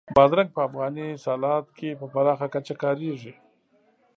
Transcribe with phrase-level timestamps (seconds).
[0.17, 3.33] بادرنګ په افغاني سالاد کې په پراخه کچه کارېږي.